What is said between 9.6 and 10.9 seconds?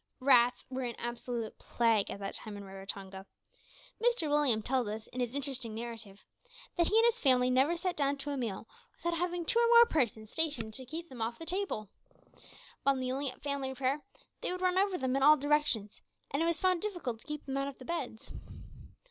more persons stationed to